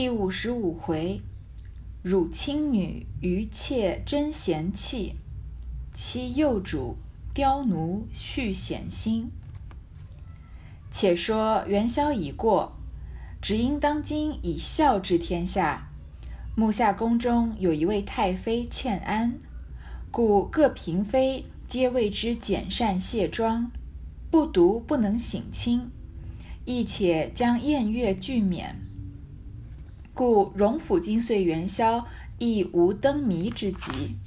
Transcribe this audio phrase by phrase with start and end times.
[0.00, 1.20] 第五十五回，
[2.02, 5.16] 汝亲女于妾真贤弃，
[5.92, 6.96] 妻幼主
[7.34, 9.30] 刁奴续险心。
[10.90, 12.72] 且说元宵已过，
[13.42, 15.90] 只因当今以孝治天下，
[16.56, 19.38] 目下宫中有一位太妃欠安，
[20.10, 23.70] 故各嫔妃皆为之检善卸妆，
[24.30, 25.90] 不独不能省亲，
[26.64, 28.89] 亦且将宴乐俱免。
[30.20, 32.06] 故荣府今岁元宵
[32.38, 34.18] 亦无灯谜之急。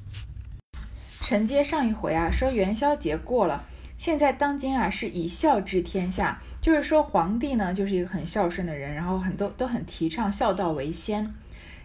[1.21, 3.63] 承接上一回啊，说元宵节过了，
[3.95, 11.31] 现在当今啊是以孝治天下，就是说皇帝呢就是一个很孝顺的人，然后很多都很提倡孝道为先。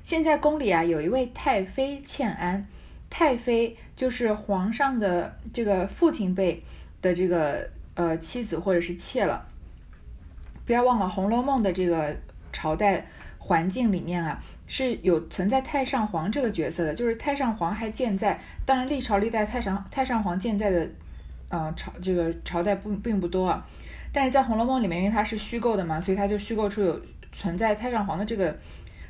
[0.02, 2.66] 现在宫里啊有一位太妃欠安，
[3.10, 6.64] 太妃就是皇上的这个父亲辈
[7.02, 9.46] 的这个呃妻子或者是妾了。
[10.64, 12.16] 不要忘了《红楼梦》的这个
[12.50, 13.06] 朝代。
[13.48, 18.38] 环境里面啊是有存在太上皇这个角色的，就是太上皇还健在。
[18.66, 20.86] 当然历朝历代太上太上皇健在的，
[21.48, 23.66] 呃朝这个朝代不并不多啊。
[24.12, 27.00] 但是在《红楼梦》里面，因为它是虚构的嘛，所以它就虚构出有
[27.32, 28.54] 存在太上皇的这个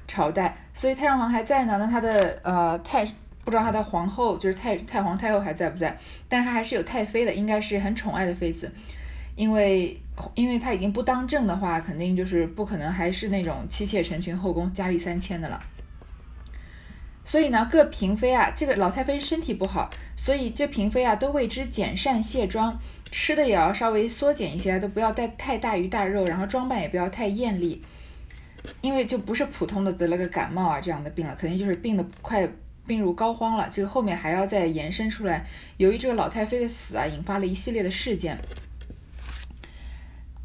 [0.06, 0.56] 朝代。
[0.72, 3.04] 所以太上皇还在呢，那他的呃太
[3.44, 5.98] 不知道他的皇后就是太太皇太后还在不在？
[6.28, 8.70] 但是他还是有太妃的，应该是很宠爱的妃子，
[9.38, 9.96] 因为。
[10.34, 15.62] 因为他已经不当政的话，肯定就是不可能还是那种妻妾成群、后宫佳丽三千的了。
[17.24, 22.76] 所以呢，各嫔妃啊，这个老太妃身体不好，所以这嫔妃啊都为之减膳卸妆，
[23.12, 27.80] 吃的也要稍微缩减一些，都不要带太大鱼大肉，然后装扮也不要太艳丽，
[28.80, 32.44] 因为就不是普通的得了个感冒啊这样的病了，肯定就是病的快
[32.88, 33.70] 病入膏肓了。
[33.72, 38.36] 这个后面还要再延伸出来，由于这个老太妃的死啊，引发了一系列的事件。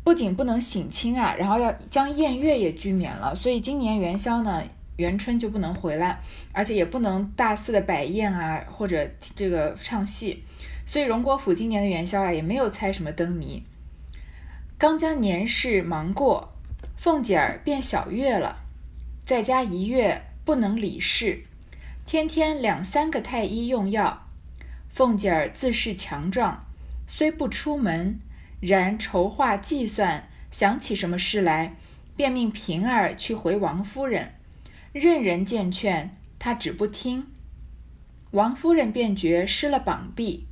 [0.03, 4.61] 不仅不能省亲啊，然后要将宴乐也拒免了，所以今年元宵呢，
[4.97, 6.19] 元春就不能回来，
[6.51, 10.43] 而且也不能大肆的摆宴啊，或者这个唱戏，
[10.85, 13.63] 所以荣国府今年的元宵啊，也没有猜什么灯谜。
[14.77, 16.53] 刚将年事忙过，
[16.97, 18.57] 凤姐儿变小月了，
[19.25, 21.45] 在家一月不能理事，
[22.05, 24.27] 天天两三个太医用药。
[24.89, 26.65] 凤姐儿自恃强壮，
[27.07, 28.19] 虽不出门。
[28.65, 31.75] 然筹划计算，想起什么事来，
[32.15, 34.35] 便命平儿去回王夫人。
[34.93, 37.27] 任人见劝，他只不听。
[38.31, 40.47] 王夫人便觉失了膀臂。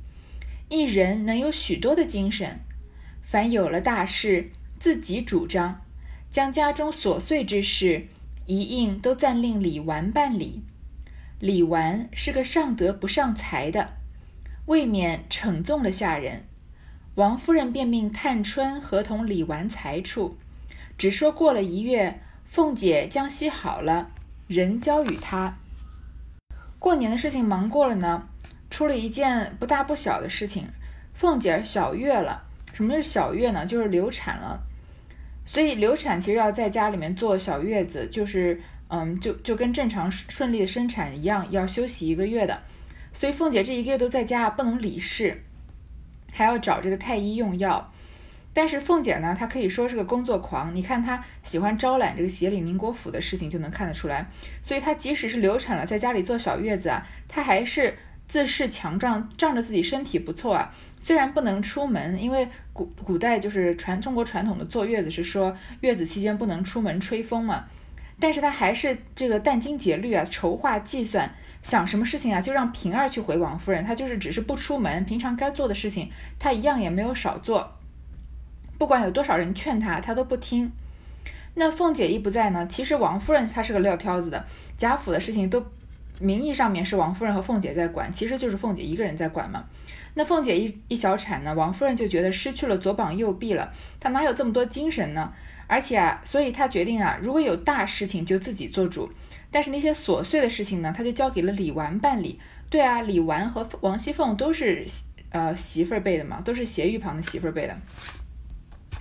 [0.68, 2.60] 一人能有许多的精神，
[3.22, 5.80] 凡有了大事，自己主张，
[6.30, 8.08] 将家中琐碎之事
[8.44, 10.62] 一应都暂令李纨办理。
[11.40, 13.94] 李纨是个上德不上才的，
[14.66, 16.44] 未免逞纵了下人。
[17.16, 20.38] 王夫人便命探春合同李纨裁处，
[20.96, 24.10] 只说过了一月，凤姐将息好了，
[24.46, 25.58] 人交与她。
[26.78, 28.26] 过年的事情忙过了呢，
[28.70, 30.66] 出了一件不大不小的事情，
[31.12, 32.44] 凤姐小月了。
[32.72, 33.66] 什么是小月呢？
[33.66, 34.58] 就是流产了。
[35.44, 38.58] 所以流产其实要在家里面坐小月子，就是
[38.88, 42.62] 嗯，就就跟正常顺利的生产一样，要休息一个月的。
[43.12, 45.44] 所以凤姐这一个月都在家，不能理事。
[46.32, 47.92] 还要找这个太医用药，
[48.54, 50.74] 但是凤姐呢，她可以说是个工作狂。
[50.74, 54.26] 你看她喜欢招揽这个协理宁国府的事情，就能看得出来。
[54.62, 57.94] 所以她即使是流产了，在家里坐小月子啊，她还是
[58.26, 60.74] 自恃强壮，仗着自己身体不错啊。
[60.98, 67.64] 虽然不能出门，因为古古代就是传中国传统的坐月子是说月子期间不能出门吹风嘛，
[68.18, 71.34] 但是她还是这个殚精竭虑啊，筹划计算。
[71.62, 73.84] 想什么事情啊，就让平儿去回王夫人。
[73.84, 77.72] 她就是只是不出门，平常该做的事情，她一样也没有少做。
[78.78, 80.72] 不管有多少人劝她，她都不听。
[81.54, 84.44] 那凤姐一不在呢，其实王夫人她是个撂挑子的，
[84.76, 85.64] 贾府的事情都
[86.18, 89.64] 名义上面是王夫人和凤姐在管，其实就是凤姐一个人在管嘛。
[90.14, 95.32] 那凤姐一一小产呢，王夫人就觉得失去了左膀右臂了，她哪有这么多精神呢？
[95.68, 99.08] 而且啊，所以她决定啊，如果有大事情就自己做主。
[99.52, 102.40] 但是那些琐碎的事情呢，他就交给了李纨办理。
[102.70, 104.84] 对啊，李纨和王熙凤都是
[105.28, 107.76] 呃媳妇儿辈的嘛，都是斜玉旁的媳妇儿辈的。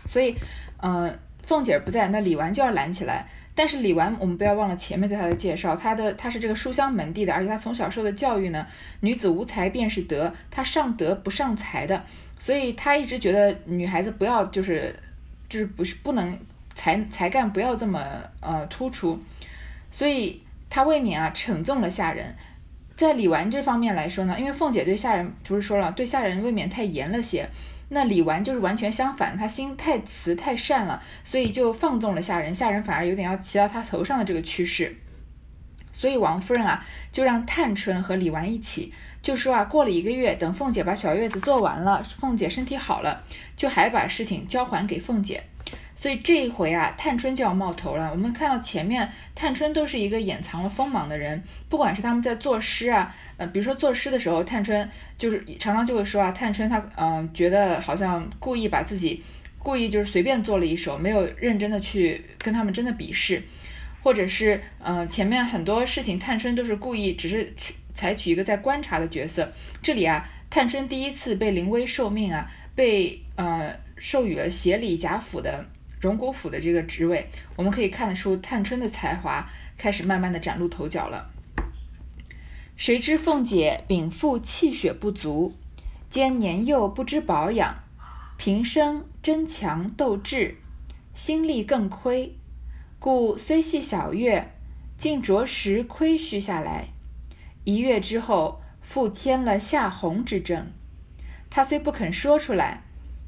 [0.05, 0.35] 所以，
[0.77, 3.25] 呃，凤姐儿不在，那李纨就要揽起来。
[3.55, 8.67] 但是李纨，我们不要忘了前面对她的介绍，她的她是这个书香门第的，而且她从小受的教育呢，
[8.99, 12.03] 女子无才便是德，她上德不上才的。
[12.39, 14.93] 所以她一直觉得女孩子不要就是
[15.47, 16.37] 就是不是不能
[16.75, 18.01] 才才干不要这么
[18.41, 19.17] 呃突出。
[19.91, 22.35] 所以他未免啊惩纵了下人，
[22.95, 27.47] 在李纨这方面来说呢，因为凤姐对下人不是说了，对下人未免太严了些，
[27.89, 34.95] 那李纨就是完全相反，她心太慈太善了，所以就放纵了下人，下人反而有点要骑到她头上的这个趋势。
[35.93, 38.91] 所以王夫人啊，就让探春和李纨一起，
[39.21, 43.23] 就说啊，过了一个月，等凤姐把小月子做完了，凤姐身体好了，
[43.55, 45.43] 就还把事情交还给凤姐。
[46.01, 48.09] 所以这一回啊，探春就要冒头了。
[48.09, 54.89] 我们看到前面，探春都是一个掩藏了锋芒的人，不管是他们在作诗啊，呃，比如说作诗的时候，探春
[55.19, 59.23] 就是常常就会说啊，探春她嗯觉得好像故意把自己
[59.59, 63.43] 故意就是随便做了一首，没有认真的去跟他们真的比试，
[64.01, 69.53] 或者是嗯前面很多事情，探春都是故意只是去采取一个在观察的角色。
[69.83, 75.63] 这里啊，探春第一次被临危受命啊，被呃授予了协理贾府的。
[76.01, 81.29] 荣国府的这个职位，我们可以看得出探春的才华开始慢慢的崭露头角了。
[82.75, 85.53] 谁知凤姐禀赋气血不足，
[86.09, 87.83] 兼年幼不知保养，
[88.35, 90.57] 平生争强斗智，
[91.13, 92.35] 心力更亏，
[92.97, 94.51] 故虽系小月，
[94.97, 96.87] 竟着实亏虚下来。
[97.63, 100.71] 一月之后，复添了夏红之症。
[101.51, 102.81] 她虽不肯说出来，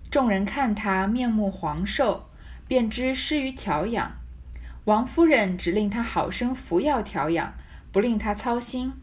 [0.09, 2.29] 众人看她面目黄瘦。
[2.73, 4.17] 便知失于调养，
[4.85, 7.53] 王夫人只令他好生服药调养，
[7.91, 8.93] 不令他操心。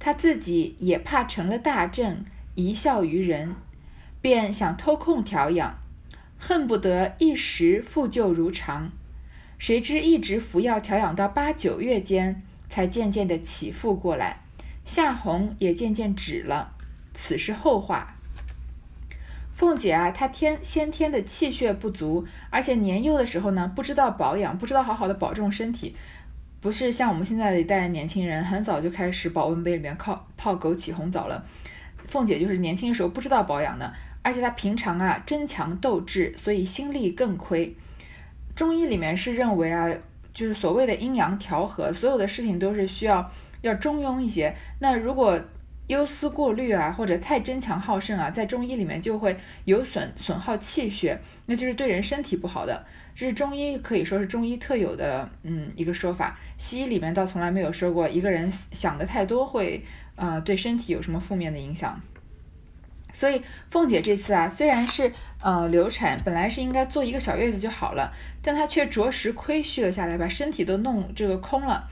[0.00, 2.24] 他自己也怕成了大症，
[2.56, 3.54] 贻笑于人，
[4.20, 5.76] 便想偷空调养，
[6.40, 8.90] 恨不得一时复旧如常。
[9.58, 14.40] 谁知一直服药调养到八九月间，才渐渐的起复过来，
[14.84, 16.72] 夏红也渐渐止了。
[17.12, 18.13] 此是后话。
[19.64, 25.96] 凤姐啊，她天先天的气血不足，而且年幼的时候呢，不知道保养，不知道好好的保重身体，
[26.60, 31.42] 不是像我们现在的一代年轻人，很早就开始保温杯里面靠泡枸杞红枣了。
[32.06, 33.90] 凤姐就是年轻的时候不知道保养的，
[34.20, 37.74] 而且她平常啊争强斗智，所以心力更亏。
[38.54, 39.88] 中医里面是认为啊，
[40.34, 43.32] 就是所谓的阴阳调和，所有的事情都是需要
[43.62, 44.54] 要中庸一些。
[44.80, 45.40] 那如果
[45.88, 52.84] 忧思过虑啊，或者太争强好胜啊，在中医里面就会有损损耗气血，那就是对人身体不好的。
[53.14, 56.38] 这是中医可以说是中医特有的，嗯，一个说法。
[56.58, 59.84] 西医里面倒从来没有说过一个人想的太多会，
[60.16, 62.00] 呃，对身体有什么负面的影响。
[63.12, 63.40] 所以
[63.70, 71.88] 凤姐这次啊，虽然是呃流产，本来是应该坐一个小月子就好了，但她却着实亏虚了下来，把身体都弄这个空了。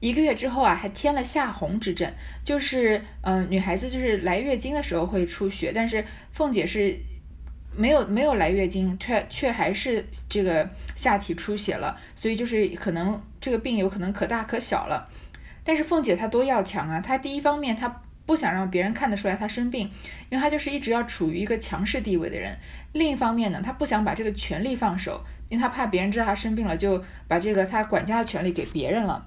[0.00, 2.12] 一个月之后啊，还添了夏红之症，
[2.44, 6.98] 就是嗯，女孩子就是来月经的时候会出血，但是凤姐是
[7.74, 15.08] 没有没有来月经，却却还是这个下体出血了，所以就是可能这个病有可能可大可小了。
[15.64, 19.90] 但是凤姐她多要强啊，她第一方面她不想让别人看得出来她生病，
[20.28, 22.52] 因为她就是一直要处于一个强势地位的人；
[22.92, 29.26] 另一方面呢，她不想把这个权力放手，因为她怕别人知道她生病了，就把这个她管家的权利给别人了。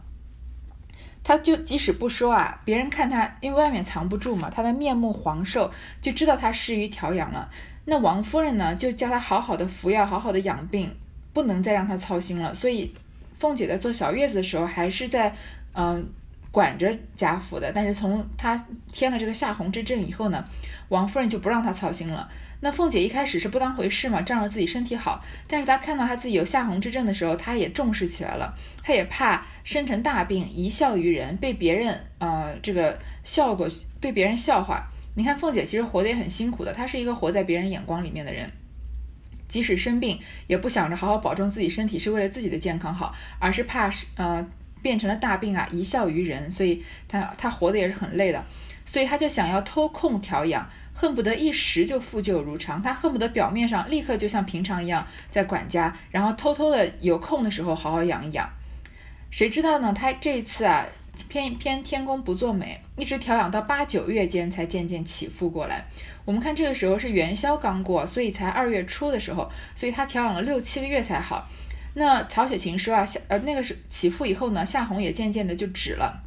[1.30, 5.72] 他就即使不说啊，别人看他，因为外面藏不住嘛，他的面目黄瘦，
[6.02, 7.48] 就知道他失于调养了。
[7.86, 10.92] 那王夫人呢，就叫他好好的服药，好好的养病，
[11.32, 12.56] 不能再让他操心了。
[12.56, 12.92] 所以，
[13.38, 15.32] 凤姐在做小月子的时候，还是在
[15.74, 16.04] 嗯
[16.50, 17.72] 管着贾府的。
[17.72, 20.44] 但是从她添了这个夏红之症以后呢，
[20.88, 22.28] 王夫人就不让她操心了。
[22.62, 28.54] 那凤姐一开始是不当回事嘛，仗着自己身体好，但是她看到她自己有夏红之症的时候，她也重视起来了，
[28.84, 33.70] 她也怕生成大病，贻笑于人，被别人呃这个笑过，
[34.02, 34.84] 被别人笑话。
[35.16, 38.52] 你看凤姐其实活得也很辛苦的，她是一个活在别人眼光里面的人，
[39.48, 44.46] 即使生病也不想着好好保重自己身体，是为了自己的健康好，而是怕是呃
[44.82, 48.46] 变成了大病啊，贻笑于人，所以她她活得也是很累的，
[48.86, 50.70] 所以她就想要偷空调养。
[51.00, 58.50] 恨不得一时就复旧如常，他恨不得表面上立刻就像平常一样在管家，然后偷偷的有空的时候好好养一养。
[59.32, 59.94] 谁知道呢？
[59.98, 60.86] 他这一次啊，
[61.30, 65.86] 偏偏天公不作美，一直调养到八九月间才渐渐起复过来。
[66.26, 71.48] 我们看这个时候是元宵刚过，所以才二月初的时候，所以他调养了六七个月才好。
[71.94, 76.22] 那曹雪芹说啊，夏呃那个是起复以后呢，夏红也渐渐的就止了。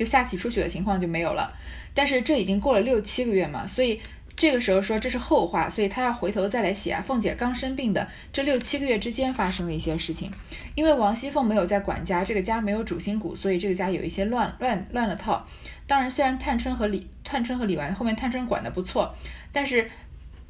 [0.00, 1.52] 就下体出血的情况就没有了，
[1.92, 4.00] 但是这已经过了六七个月嘛，所以
[4.34, 7.04] 这个时候说这是后话，所以他要回头再来写啊。
[7.06, 10.30] 凤姐刚生病的这六七个月之间发生的一些事情，
[10.74, 15.46] 因为王熙凤没有在管家，这个家没有主心骨，所以这个家有一些乱乱乱了套。
[15.86, 19.14] 当然，虽然探春和李探春和李纨后面探春管的不错，
[19.52, 19.90] 但是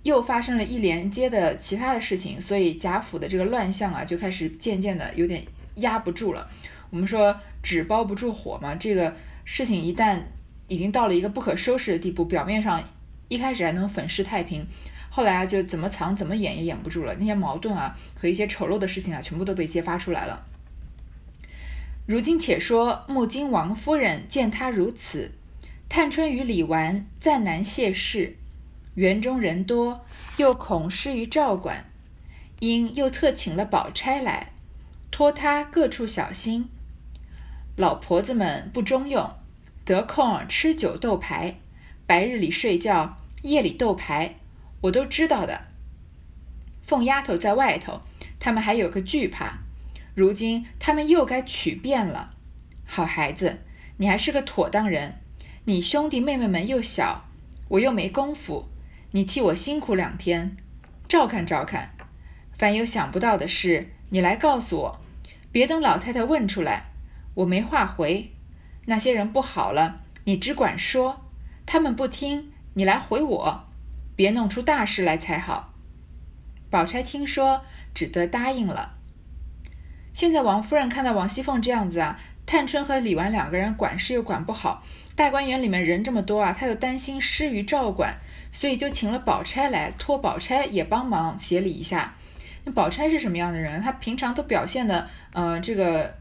[0.04, 6.48] 又发生了一连接的其他的事情，所以贾府的这个乱象啊就开始渐渐的有点压不住了。
[6.90, 9.12] 我们说纸包不住火嘛，这个。
[9.52, 10.20] 事情一旦
[10.68, 12.80] 已经到了一个不可收拾的地步，表面上
[13.26, 14.64] 一开始还能粉饰太平，
[15.10, 20.46] 后来啊，就怎么藏怎么演也演不住了，那些矛盾啊和一些丑陋的事情啊，全部都被揭发出来了。
[22.06, 25.32] 如今且说木金王夫人见他如此，
[25.88, 28.36] 探春与李纨再难谢事，
[28.94, 31.86] 园中人多，又恐失于照管，
[32.60, 34.52] 因又特请了宝钗来，
[35.10, 36.68] 托他各处小心。
[37.76, 39.30] 老婆子们不中用，
[39.90, 41.56] 得空吃酒斗牌，
[42.06, 44.36] 白日里睡觉，夜里斗牌，
[44.82, 45.62] 我都知道的。
[46.84, 48.02] 凤丫头在外头，
[48.38, 49.58] 他们还有个惧怕。
[50.14, 52.34] 如今他们又该取变了，
[52.86, 53.62] 好孩子，
[53.96, 55.16] 你还是个妥当人。
[55.64, 57.24] 你兄弟妹妹们又小，
[57.70, 58.68] 我又没功夫，
[59.10, 60.56] 你替我辛苦两天，
[61.08, 61.96] 照看照看。
[62.56, 65.00] 凡有想不到的事，你来告诉我，
[65.50, 66.92] 别等老太太问出来，
[67.34, 68.30] 我没话回。
[68.90, 71.24] 那些人不好了，你只管说，
[71.64, 73.64] 他们不听，你来回我，
[74.16, 75.72] 别弄出大事来才好。
[76.70, 77.62] 宝钗听说，
[77.94, 78.96] 只得答应了。
[80.12, 84.82] 现在王夫人看到王熙凤这样子啊，探春和李纨两个人管事又管不好，
[85.14, 88.16] 大观园里面人这么多啊，她又担心失于照管，
[88.50, 92.16] 所以就请了宝钗来，托宝钗也帮忙协理一下。
[92.64, 93.80] 那宝钗是什么样的人？
[93.80, 96.12] 她平常都表现的呃这个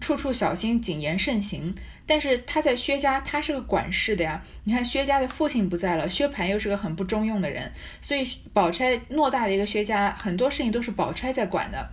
[0.00, 1.74] 处处小心，谨言慎行。
[2.08, 4.42] 但是他在薛家，他是个管事的呀。
[4.64, 11.88] 你看薛家的父亲不在了，薛蟠又是个很不中用的人，所以宝钗偌大的一个薛家，很多事情都是宝钗在管的。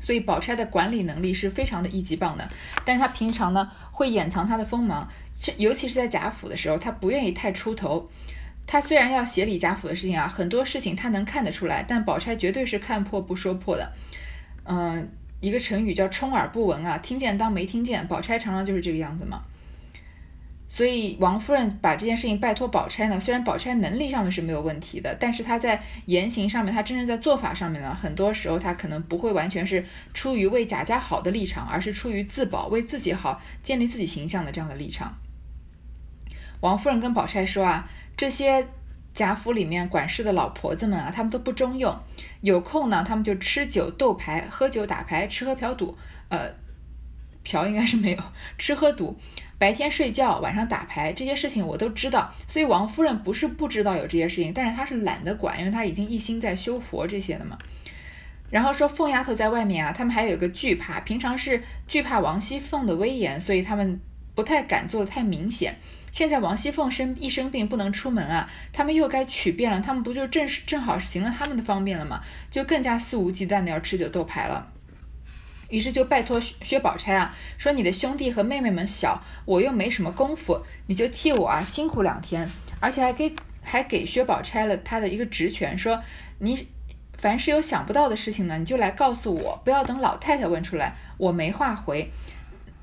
[0.00, 2.46] 所以宝钗的管理能力是非常的一级棒的，
[2.84, 5.08] 但是她平常呢会掩藏她的锋芒，
[5.56, 8.08] 尤其是在贾府的时候，她不愿意太出头。
[8.66, 13.92] 她虽然要协理贾府的事情啊，很多事情她能看得出来，但宝钗绝对是看破不说破的。
[14.64, 15.10] 嗯，
[15.44, 18.06] 一个成语叫充耳不闻啊，听见当没听见。
[18.08, 19.42] 宝钗常常就是这个样子嘛。
[20.70, 29.84] 所以王夫人把这件事情拜托宝钗呢，虽然宝钗能力上面是没有问题的，但是她在言行上面，她真正在做法上面呢，很多时候她可能不会完全是
[30.14, 35.14] 出于为贾家好的立场，而是出于自保、为自己好、建立自己形象的这样的立场。
[36.60, 38.66] 王夫人跟宝钗说啊，这些
[39.14, 41.96] 贾府里面管事的老婆子们啊，他们都不中用，
[42.40, 45.96] 有空呢，他们就吃酒斗牌、喝酒打牌、吃喝嫖赌，
[46.28, 46.52] 呃，
[47.44, 48.18] 嫖应该是没有，
[48.58, 49.16] 吃喝赌。
[49.56, 52.34] 白天睡觉，晚上打牌，这些事情我都知道。
[52.48, 57.56] 所以王夫人不是不知道有这些事情，但是她是懒得管，因为她已经一心在修佛这些的嘛。
[58.50, 64.00] 然后说凤丫头在外面啊，他们还有一个惧怕，平常是惧怕王熙凤的威严，所以他们
[64.34, 65.76] 不太敢做的太明显。
[66.14, 72.22] 现在王熙凤生一生病不能出门啊，他们又该取便了，他们不就正是正好行了他们的方便了吗？
[72.52, 74.70] 就更加肆无忌惮的要吃酒斗牌了。
[75.70, 86.00] 于是就拜托薛宝钗啊，说你的兄弟和妹妹们小，我又没什么功夫，你就替我啊辛苦两天，而且还给还给薛宝钗了他的一个职权，说
[86.38, 86.68] 你
[87.14, 92.08] 凡是有想不到的事情呢，你就来告诉我，不要等老太太问出来，我没话回。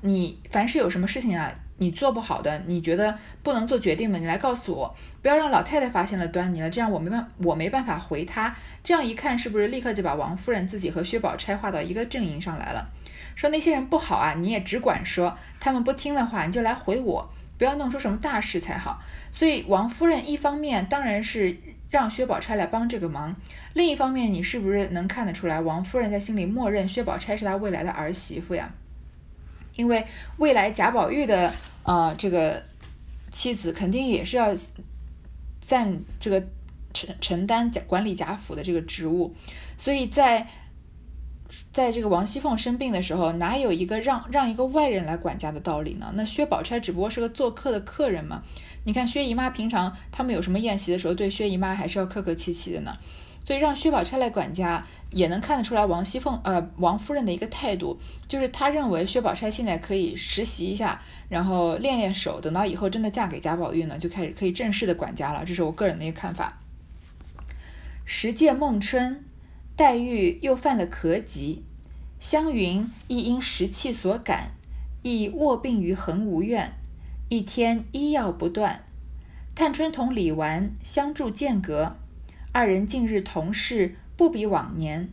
[0.02, 8.54] 你凡是有什么事情啊，你做不好的，你觉得不能做决定的，你来告诉我，不要让老太太发现了端倪了，这样我没办我没办法回她。
[8.84, 12.88] 这样一看，是不是立刻就把王夫人自己和薛宝钗划到一个阵营上来了？
[13.34, 19.02] 说那些人不好啊，你也只管说，他们不听的话，你就来回我，不要弄出什么大事才好。
[19.32, 21.56] 所以王夫人一方面当然是
[21.90, 23.34] 让薛宝钗来帮这个忙，
[23.72, 28.70] 另一方面你是不是能看得出来，王夫人在心里默认薛宝钗是她未来的儿媳妇呀？
[29.76, 30.06] 因为
[30.38, 31.52] 未来贾宝玉的
[31.82, 32.62] 呃这个
[33.30, 34.48] 妻子肯定也是要
[35.60, 36.42] 占这个。
[36.94, 39.34] 承承担贾管理贾府的这个职务，
[39.78, 40.46] 所以在
[41.72, 46.12] 在这个王熙凤生病的时候，哪有一个让让一个外人来管家的道理呢？
[46.16, 48.42] 那薛宝钗只不过是个做客的客人嘛。
[48.84, 52.94] 你看薛姨妈平常他们有什么宴席的时候，对薛姨妈还是要客客气气的呢。
[53.44, 65.44] 所以让薛宝钗来管家，也能看得出来王熙凤呃王夫人的一个态度，就是她认为薛宝钗现在可以实习一下，然后练练手，等到以后真的嫁给贾宝玉呢，就开始可以正式的管家了。
[65.44, 66.58] 这是我个人的一个看法。
[68.04, 69.24] 十届孟春，
[69.76, 71.62] 黛玉又犯了咳疾，
[72.20, 74.50] 湘云亦因时气所感，
[75.02, 76.72] 亦卧病于恒芜院，
[77.28, 78.84] 一天医药不断。
[79.54, 81.96] 探春同李纨相助间隔，
[82.54, 85.08] 二人近日同事，不比往年，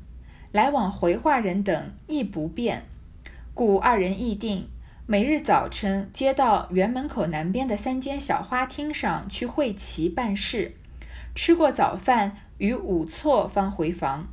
[0.51, 2.83] 来往回话人等亦不便，
[3.53, 4.67] 故二人议定，
[5.05, 10.73] 每日早晨接到园门口南边的三间小花厅上去会齐办事，
[11.33, 12.37] 吃过早饭。
[12.57, 14.27] 于午错方回房。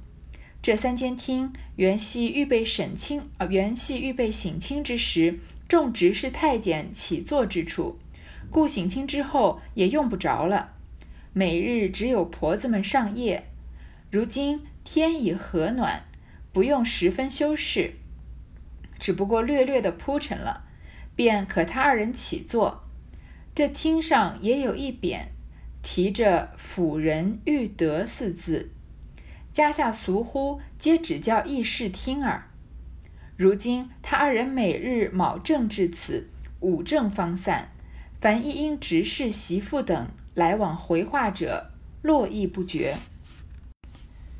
[0.60, 8.00] 这三间厅原系预备省亲啊，原系预备省亲之时，众执事太监起坐之处，
[8.50, 10.72] 故省亲之后也用不着了。
[11.38, 13.44] 每日只有婆子们上夜。
[14.10, 16.04] 如今天已和暖，
[16.50, 17.92] 不用十分修饰，
[18.98, 20.64] 只不过略略的铺陈了，
[21.14, 22.84] 便可他二人起坐。
[23.54, 25.26] 这厅上也有一匾，
[25.82, 28.70] 题着“辅仁育德”四字。
[29.52, 32.44] 家下俗呼，皆只叫议事厅耳。
[33.36, 37.72] 如今他二人每日卯正至此，午正方散。
[38.18, 41.70] 凡一应执事、媳妇等来往回话者，
[42.02, 42.94] 络绎不绝。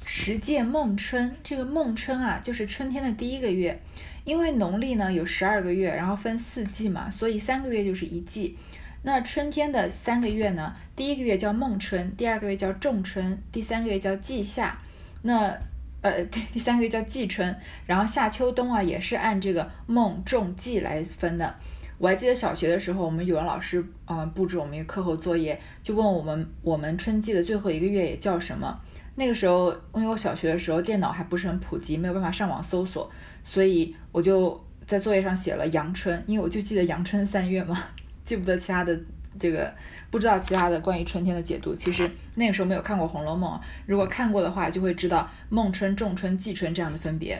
[0.04, 3.80] 时届孟春，这个孟春啊，就是春天的第一个月。
[4.24, 8.58] 因为农历呢有十二个月，然后分四季嘛，所以三个月就是一季。
[9.04, 14.78] 那春天的三个月呢，第一个月叫孟春，第二个月叫仲春，第三个月叫季夏。
[15.22, 15.56] 那
[16.02, 21.54] 呃，第 第三个月叫季春，然后夏秋冬啊，也是按这个孟仲季来分的。
[21.98, 28.78] 我还记得小学的时候，我们语文老师嗯布置我们一个课后作业，就问我们我们春季的最后一个月也叫什么。
[29.14, 33.10] 那个时候，因为我小学的时候电脑还不是很普及，没有办法上网搜索，
[33.44, 37.82] 所以我就在作业上写了阳春，因为我就记得阳春三月嘛，
[38.24, 38.98] 记不得其他的。
[39.38, 39.70] 这个
[40.10, 43.52] 不知道其他的关于春天的解读，其实那个时候没有看过《红楼梦》，
[43.84, 47.38] 如果看过的话，就会知道孟春、仲春、季春这样的分别。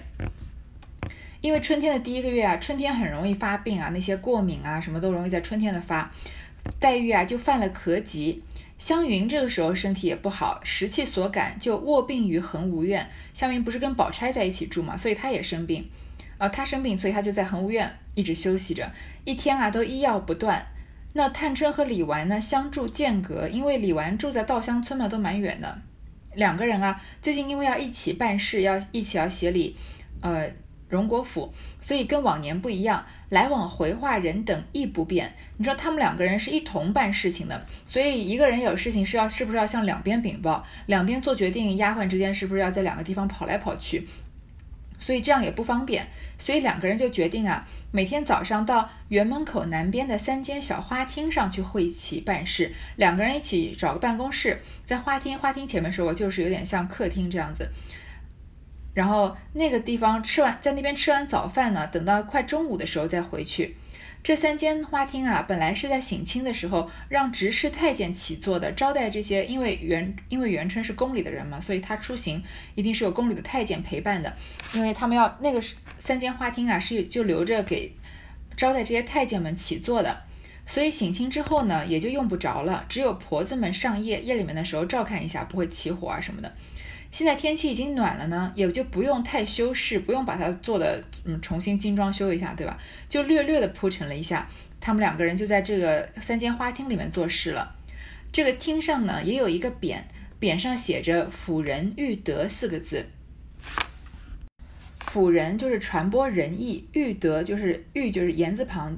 [1.41, 6.11] 因为春天的第一个月啊，春天很容易发病啊，那些过敏啊什么都容易在春天的发。
[6.81, 8.43] 黛玉啊就犯了咳疾，
[8.79, 13.07] 湘云这个时候身体也不好，时气所感，就卧病于恒芜院。
[13.33, 15.89] 湘云不是跟宝钗在一起住嘛，所以她也生病，
[16.39, 18.91] 呃，她生病，所以她就在恒芜院一直休息着，
[19.25, 20.67] 一天啊都医药不断。
[21.13, 25.79] 那探春和李纨呢相住间隔，因为李纨住在稻香村嘛，都蛮远的。
[26.35, 29.77] 两个人啊，最近因为要一起办事，要一起要协理，
[30.21, 30.51] 呃，
[30.89, 35.35] 荣国府，所以跟往年不一样，来往回话人等亦不变。
[35.57, 44.07] 你说他们两个人是一同办事情的，所以一个人有事情是要是不是要向两边禀报，两边做决定，丫鬟之间是不是要在两个地方跑来跑去？
[44.99, 46.07] 所以这样也不方便，
[46.39, 52.73] 所以两个人就决定啊，每天早上到园门口南边的三间小花厅上去会齐办事。
[52.97, 57.69] 两个人一起找个办公室，在花厅，花厅前面说过，就是有点像客厅这样子。
[58.97, 63.77] 然后那个地方吃完，在那边吃完早饭呢，等到快中午的时候再回去。
[64.25, 72.43] 这三间花厅啊，本来是在省亲的时候让执事太监起坐的，招待这些，因为元因为元春是宫里的人嘛，所以他出行
[72.75, 74.35] 一定是有宫里的太监陪伴的，
[74.73, 75.61] 因为他们要那个
[75.99, 77.95] 三间花厅啊，是就留着给
[78.57, 80.23] 招待这些太监们起坐的，
[80.67, 86.51] 所以省亲之后呢，也就用不着了，只有婆子们上夜夜里面的时候照看一下，不会起火啊什么的。
[87.17, 92.79] 现在天气已经暖了呢，也就不用太修饰，不用把它做的嗯重新精装修一下，对吧？
[93.09, 94.47] 就略略的铺陈了一下，
[94.83, 97.75] 他们两个人就在这个三间花厅里面做事了。
[98.31, 99.97] 这个厅上呢也有一个匾，
[100.39, 103.07] 匾上写着“辅仁育德”四个字。
[104.99, 108.95] 辅仁就是传播仁义，育德就是育就是言字旁，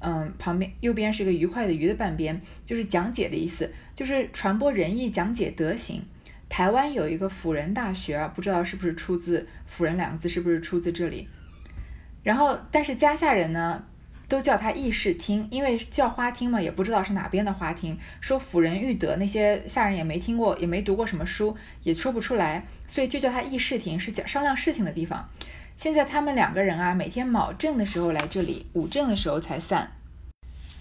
[0.00, 6.02] 嗯旁边右边是个愉快的愉的半边，就是讲解的意思，就是传播仁义，讲解德行。
[6.54, 11.28] 台湾有一个辅仁大学，不知道是不是出自“辅仁”两个字，是不是出自这里？
[12.22, 13.84] 然后，但是家下人呢，
[14.28, 17.98] 都叫它议事厅，因为叫花厅嘛，也不知道是哪边的花厅。
[18.20, 25.28] 说辅仁育德，那些下人也没听过，也没读过什么书，也说不出来，所以就叫它议事厅，是讲商量事情的地方。
[25.76, 29.90] 现在他们两个人啊，每天卯正的时候来这里，午正的时候才散，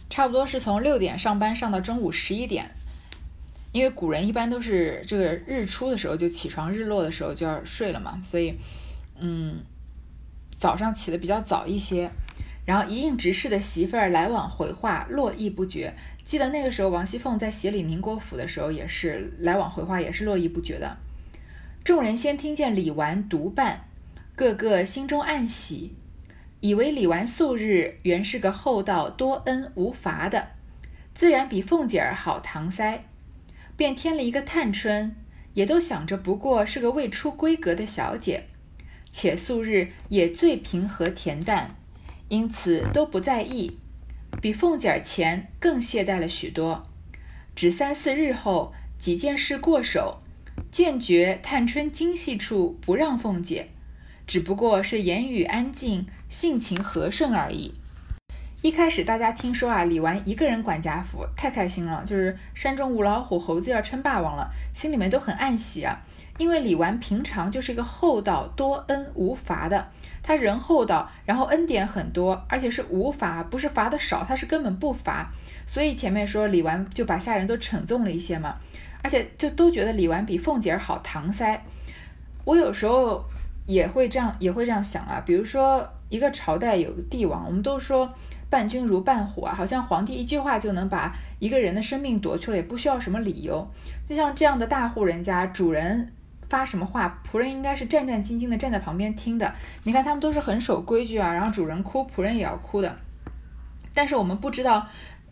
[0.08, 2.70] 差不多是从六点上班上到中午十一点。
[3.74, 8.54] 因为古人一般都是这个日出的时候就起床，日落的时候就要睡了嘛，所以，
[9.20, 9.58] 嗯，
[10.58, 12.10] 早上起的比较早一些。
[12.66, 15.94] 然后一应执事的媳妇儿来往回话，络绎不绝。
[16.24, 20.96] 记得那个时候王熙凤在协理宁国府的时候，也是来往回话，也是络绎不绝的。
[21.84, 23.90] 众人先听见李纨独办，
[24.36, 25.96] 个个心中暗喜，
[26.62, 30.50] 以为李纨素日原是个厚道多恩无罚的，
[31.14, 33.04] 自然比凤姐儿好搪塞。
[33.76, 35.16] 便添了一个探春，
[35.54, 38.46] 也都想着不过是个未出闺阁的小姐，
[39.12, 41.76] 且素日也最平和恬淡，
[42.30, 43.78] 因此都不在意，
[44.42, 46.88] 比凤姐儿前更懈怠了许多。
[47.56, 50.22] 只三四日后，几件事过手，
[50.72, 53.70] 见觉探春精细处不让凤姐，
[54.26, 57.76] 只不过是言语安静，性情和顺而已。
[58.64, 66.00] 一开始大家听说啊，李纨一个人管家府，太开心了，就是山中无老虎，猴子要称霸王了，心里面都很暗喜啊。
[66.38, 69.86] 因为李纨平常就是一个厚道多恩无罚的，
[70.24, 75.30] 他人厚道，然后恩典很多，而且是无罚，不是罚的少，他是根本不罚。
[75.68, 78.56] 所以前面说李纨就把下人都惩纵了一些嘛，
[79.04, 81.62] 而且就都觉得李纨比凤姐儿好搪塞。
[82.46, 83.26] 我有时候
[83.66, 85.22] 也会这样，也会这样想啊。
[85.26, 88.10] 比如说一个朝代有个帝王，我们都说
[88.54, 93.68] 伴君如伴虎啊，好像皇帝一句话就能把一个人的生命夺去了，也不需要什么理由。
[94.06, 96.14] 就像这样的大户人家，主人
[96.48, 99.52] 发什么话，仆人应该是战战兢兢的站在旁边听的。
[99.86, 102.96] 你看他们都是很守规矩啊，然后主人哭，仆人也要哭的。
[103.92, 104.86] 但是我们不知道。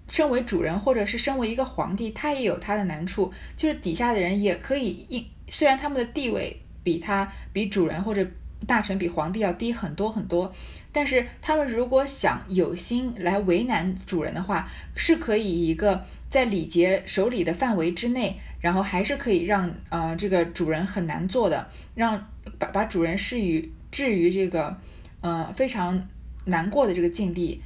[0.08, 8.28] 身为主人，或者是身为一个皇帝，他也有他的难处，就是底下的人也可以应，虽然他们的地位比他比主人或者
[8.68, 10.54] 大臣比皇帝要低很多很多，
[10.92, 24.78] 但是他们如果想有心来为难主人的话，是可以一个在礼节守礼的范围之内，然后还是可以让呃这个主人很难做的，让把把主人施于置于这个
[25.22, 26.08] 呃非常
[26.46, 27.62] 难过的这个境地。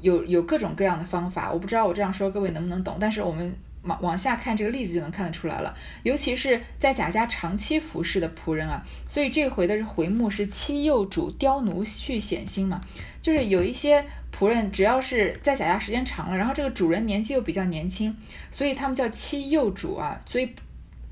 [0.00, 3.52] 有有各种各样的方法，我不知道我这样说各位能不能懂，但是我们
[3.88, 5.74] 往往下看这个例子就能看得出来了。
[6.04, 12.80] 尤其是在贾家长期服侍的仆人啊，所以这回的回目是妻幼主刁奴续显心嘛，
[13.20, 18.14] 就是有一些仆人只要是在贾家时间长了，然后这个主人年纪又比较年轻，
[18.52, 20.48] 所以他们叫妻幼主啊，所以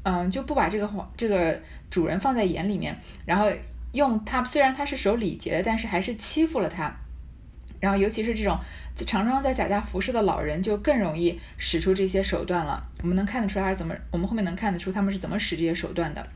[0.05, 1.61] 嗯就不把这个这个
[1.91, 3.51] 主人放在眼里面，然后
[3.93, 6.95] 用他虽然他是守礼节的，但是还是欺负了他。
[7.79, 8.59] 然后，尤其是这种
[9.07, 12.83] 常常在贾家服侍的老人，就更容易使出这些手段了。
[13.03, 16.27] 我们能看得出他是怎么，我们后面能看得出他们是怎么使这些手段的。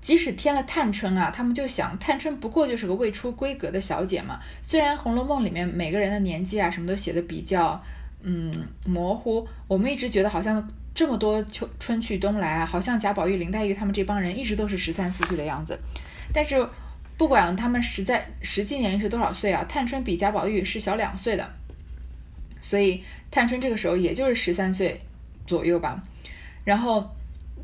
[0.00, 4.38] 即使添了探春啊，他们就想，探春不过就是个未出闺阁的小姐嘛。
[4.62, 7.82] 虽然《红楼梦》里面每个人的年纪啊，什么都写的比较
[8.22, 8.52] 嗯
[8.86, 15.76] 模糊，我们一直觉得好像这么多秋春去冬来啊，好像贾宝玉、林黛玉他们这帮人一直都是十三四岁的样子，
[16.32, 16.64] 但是。
[17.18, 21.50] 不管他们实在实际年龄是多少岁啊，探春比贾宝玉是小两岁的，
[22.62, 25.00] 所以探春这个时候也就是十三岁
[25.44, 26.00] 左右吧。
[26.64, 27.10] 然后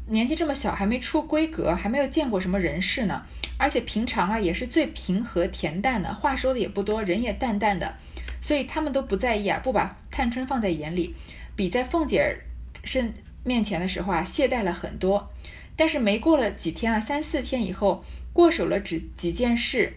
[0.09, 3.25] 年纪这么小，还没出闺阁，还没有见过什么人事呢。
[3.57, 7.95] 而且平常啊也是最平和恬淡的，话说的也不多，人也淡淡的，
[8.43, 11.15] 所以他们都不在意啊，不把探春放在眼里，
[11.55, 12.37] 比在凤姐
[12.83, 13.15] 身
[13.45, 15.31] 面前的时候啊懈怠了很多。
[15.77, 18.05] 但是没过了几天啊，三四天以后。
[18.35, 19.95] 过手了几几件事，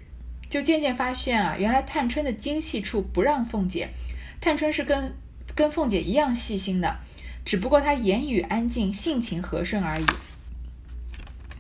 [0.50, 3.90] 就渐渐发现啊，原来探春的精细处不让凤姐。
[4.40, 5.14] 探春是跟
[5.56, 6.98] 跟凤姐一样细心的，
[7.44, 10.06] 只不过她言语安静，性情和顺而已。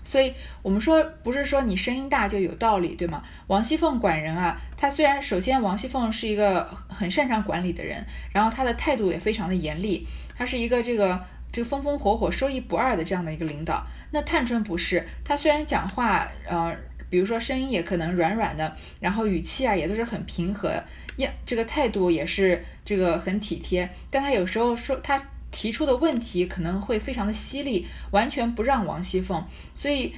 [0.05, 3.23] 所以，我们说不是说你声音大就有道理，对吗？
[3.47, 13.85] 王熙凤管人啊，她虽然首先王熙凤是一个很擅长管理的人，然后她的态度也非常的严厉，她是一个这个这个风风火火、说一不二的这样的一个领导。
[14.11, 16.75] 那探春不是，她虽然讲话，呃，
[17.09, 20.71] 比如说声音也可能软软的，然后语气啊也都是很平和，
[21.17, 29.43] 呀，这个态度也是这个很体贴，但她有时候说她提出的问题可能会非常的犀利，完全不让王熙凤。
[29.75, 30.13] 所以，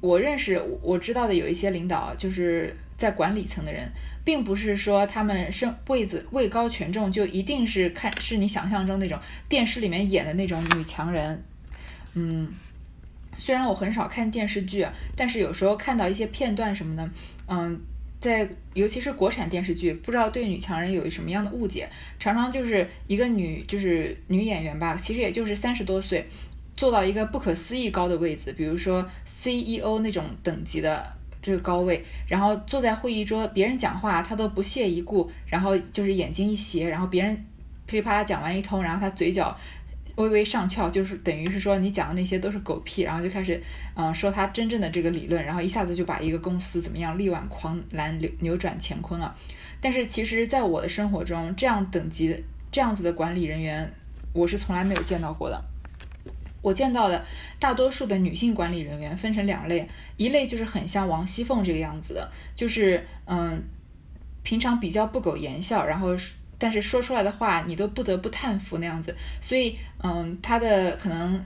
[0.00, 3.90] 我认识我知道的有一些领导，就是在管理层的人，
[4.24, 11.42] 并不是说他们身位子位高权重就一定是看是你想象中那种电视里面演的那种女强人，
[12.12, 12.52] 嗯。
[13.38, 14.86] 虽然我很少看电视剧，
[15.16, 17.10] 但是有时候看到一些片段什么的，
[17.48, 17.80] 嗯，
[18.20, 26.28] 在尤其是国产电视剧，不知道对女强人有什么样的误解，常常就是一个女就是女演员吧，其实也就是三十多岁，
[26.76, 31.10] 做到一个不可思议高的位置，比如说 CEO 那种等级的
[31.42, 37.44] 这个高位，然后坐在会议桌，别人讲话他都不屑一顾，然后就是眼睛一斜，然后别人
[37.86, 39.56] 噼里啪啦讲完一通，然后他嘴角。
[40.16, 43.58] 微微上翘，就是等于是说你讲的那些都是狗屁，然后就开始，
[43.94, 49.34] 嗯，说他真正的这个理论，然后一下子就把一个公司怎么样力挽狂澜、扭扭转乾坤了。
[49.80, 52.36] 但是其实，在我的生活中，这样等级、
[52.70, 53.90] 这样子的管理人员，
[54.34, 55.69] 我是从来没有见到过的。
[56.62, 57.24] 我见到的
[57.58, 63.62] 大多数的女性管理人员分成两类，一类就是很像王熙凤这个样子的，就是嗯，
[64.42, 66.16] 平常比较不苟言笑，然后。
[66.62, 71.42] 但是说出来的话，你都不得不叹服那样子，所以，嗯，他的可能，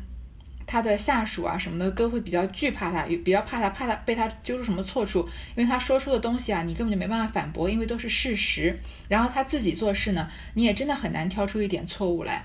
[0.67, 5.21] 他的下属啊什么的都会比较惧怕他，比较怕他，怕他被他揪出什么错处，
[5.55, 8.77] 因为他说出的东西啊，你根本就没办法反驳，因为都是事实。
[9.07, 12.45] 然后他自己做事呢，你也真的很难挑出一点错误来。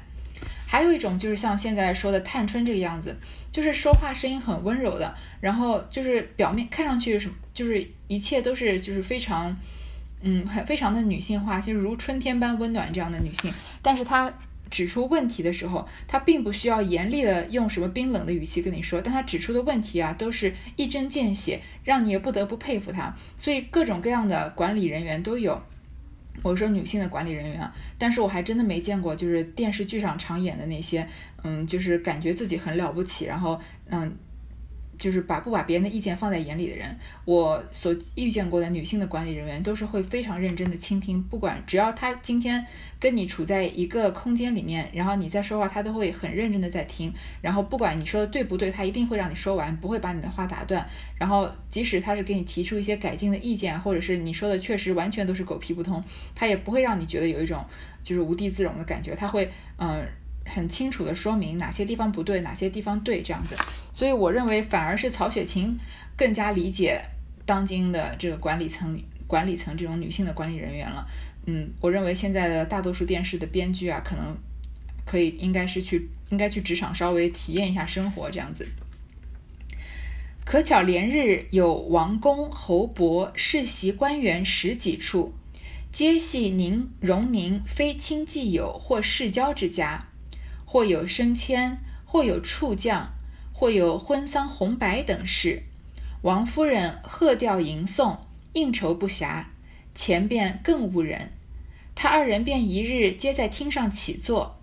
[0.69, 3.17] 还有一种就是像现在说的探春这个样子，
[3.51, 9.57] 就是说话声音很温柔的，然后就是表面看上去什么，就是一切都是就是非常。
[10.21, 13.49] 嗯，很非常的女性化，其实如春天般温暖这样的女性，
[13.81, 14.29] 但是她
[14.69, 23.15] 指出问题的时候，她并不需要严厉的用什么冰冷的语气跟你说，但她指出的问题啊，都是一针见血，让你也不得不佩服她。
[23.37, 25.63] 所以各种各样的管理人员都有。
[26.41, 31.07] 我说女性的管理人员啊，但是我还真的没见过，就是电视剧上常演的那些，
[31.43, 34.15] 嗯，就是感觉自己很了不起，然后嗯。
[34.99, 42.63] 就是把不把别人的意见放在眼里的人，我所遇见过的女性的管理人员都是会非常认真的倾听，不管只要她今天
[42.99, 50.85] 跟你处在一个空间里面，然后你在说话，她都会很认真的在听，然后不管你说的对不对，她一定会让你说完，不会把你的话打断，
[51.17, 56.03] 然后即使她是给你提出一些改进的意见，或者是你说的确实完全都是狗屁不通，
[56.35, 57.65] 她也不会让你觉得有一种
[58.03, 60.05] 就是无地自容的感觉，她会嗯。
[60.45, 63.55] 很清楚的说明哪些地方不对，哪些地方对，这样子。
[63.99, 65.77] 所以我认为反而是曹雪芹
[66.15, 67.03] 更加理解
[67.45, 71.05] 当今的这个管理层、管理层这种女性的管理人员了。
[71.47, 74.37] 嗯，我认为现在的大多数电视的编剧啊，可能
[75.05, 78.65] 可以应该是去应该去职场稍微体验一下生活这样子。
[80.45, 85.33] 可巧连日有王公侯伯世袭官员十几处，
[85.91, 90.05] 皆系宁荣宁非亲既友或世交之家。
[90.65, 93.11] 或有升迁，或有处降，
[93.59, 95.63] 或有婚丧红白等事，
[96.21, 98.17] 王夫人贺吊迎送，
[98.53, 99.43] 应酬不暇，
[99.93, 101.33] 前边更无人。
[101.93, 104.57] 他二人便一日皆在厅上起坐，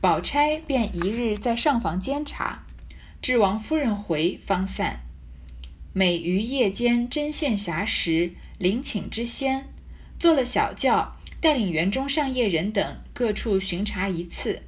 [0.00, 2.64] 宝钗便一日在上房监察，
[3.20, 5.00] 至王夫人回方散。
[5.92, 9.68] 每于夜间针线暇时，临寝之先，
[10.18, 14.62] 做了小轿，带领园中上夜人等各处巡查一次。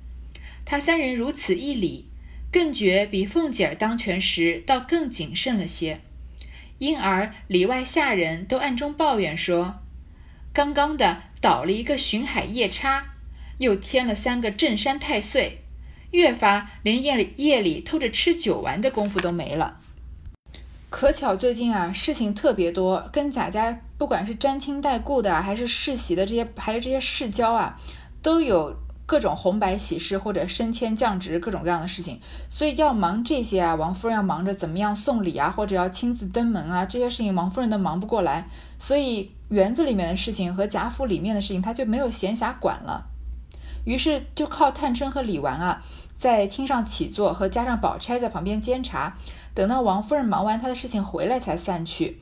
[0.66, 2.05] 他三人如此一礼，
[2.56, 6.00] 更觉比凤姐儿当权时倒更谨慎了些，
[6.78, 9.80] 因而里外下人都暗中抱怨说
[10.54, 13.08] ：“刚刚的倒了一个巡海夜叉，
[13.58, 15.64] 又添了三个镇山太岁，
[16.12, 19.78] 越发连夜里夜里偷着吃酒玩的功夫都没了。”
[20.88, 27.78] 可巧最近啊，事情特别多，跟贾家不管是沾亲带故的，还是世袭的这些，还有这些世交啊，
[28.22, 28.85] 都有。
[29.06, 43.06] 各种红白喜事或者升迁降职各种各样的事情，所以要忙这些啊，王夫人要忙着怎么样送礼啊，或者要亲自登门啊，这些事情王夫人都忙不过来，所以园子里面的事情和贾府里面的事情，她就没有闲暇管了。
[43.84, 45.84] 于是就靠探春和李纨啊，
[46.18, 49.16] 在厅上起坐，和加上宝钗在旁边监察，
[49.54, 52.20] 等到王夫人忙完她的事情回来才散去。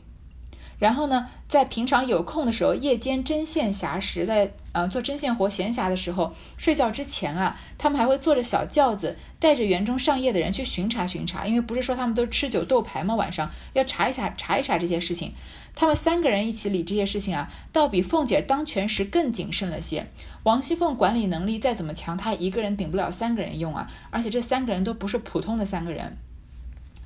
[0.79, 11.46] 然后呢，在平常有空的时候，夜间针线暇时，在啊做针线活闲暇的时候，睡觉之前啊，他们还会坐着小轿子，带着园中上夜的人去巡查巡查。
[11.46, 13.14] 因为不是说他们都吃酒斗牌吗？
[13.14, 15.32] 晚上要查一下查一查这些事情。
[15.74, 20.06] 他们三个人一起理这些事情啊，倒比凤姐当权时更谨慎了些。
[20.42, 26.18] 王熙凤管理能力再怎么强，她一个人顶不了三个人用啊，而且这三个人都不是普通的三个人。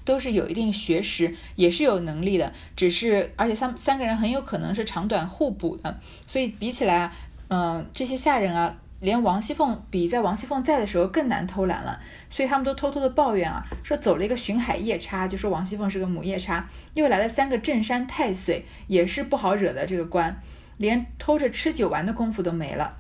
[0.05, 7.15] 都是有一定学识，也是有能力的，只是而且他们三个人很有可能是长短互补的，所以比起来啊，
[7.49, 20.41] 嗯，这些下人啊，连王熙凤比在王熙凤在的时候更难偷懒了，所以他们都偷偷的抱怨啊，说走了一个巡海夜叉，就说王熙凤是个母夜叉，又来了三个镇山太岁，也是不好惹的这个官，
[20.77, 22.99] 连偷着吃酒玩的功夫都没了，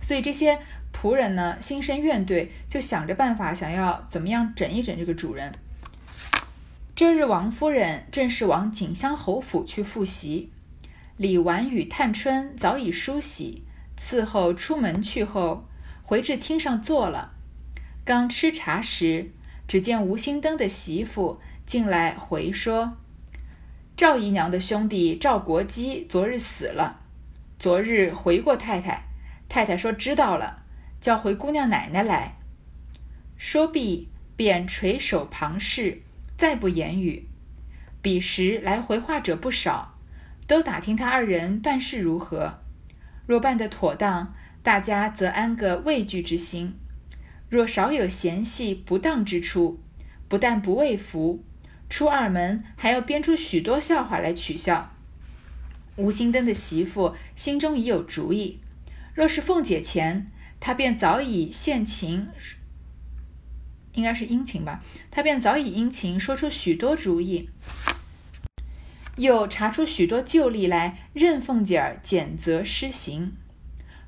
[0.00, 0.58] 所以这些
[0.92, 5.52] 仆人呢心生怨怼，就想着办法想要怎么样整一整这个主人。
[6.96, 10.50] 这日，王夫人正是往锦香侯府去复习。
[11.16, 13.64] 李纨与探春早已梳洗，
[13.98, 15.66] 伺候出门去后，
[16.02, 17.32] 回至厅上坐了。
[18.04, 19.32] 刚吃茶时，
[19.66, 22.98] 只见吴心登的媳妇进来回说
[23.96, 27.00] ：“赵姨娘的兄弟赵国基昨日死了，
[27.58, 29.04] 昨日回过太太，
[29.48, 30.62] 太太说知道了，
[31.00, 32.36] 叫回姑娘奶奶来。”
[33.38, 36.02] 说毕，便垂手旁视。
[36.38, 37.26] 再不言语，
[38.02, 39.95] 彼时来回话者不少，
[40.46, 42.60] 都打听他二人办事如何。
[43.26, 46.72] 若办得妥当，大家则安个畏惧之心；
[47.48, 49.80] 若少有嫌隙不当之处，
[50.28, 51.42] 不但不畏服，
[51.88, 54.92] 出二门还要编出许多笑话来取笑。
[55.96, 58.60] 吴心登的媳妇心中已有主意，
[59.14, 60.30] 若是凤姐前，
[60.60, 62.28] 她便早已献情。
[63.94, 67.48] 应该是殷勤吧，他便早已殷勤，说出许多主意，
[69.16, 73.32] 又查出许多旧例来，任凤姐儿检责施行。